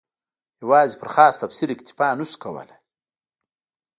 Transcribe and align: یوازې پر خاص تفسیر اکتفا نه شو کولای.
یوازې 0.61 0.95
پر 1.01 1.07
خاص 1.15 1.35
تفسیر 1.43 1.69
اکتفا 1.73 2.07
نه 2.19 2.25
شو 2.29 2.37
کولای. 2.43 2.71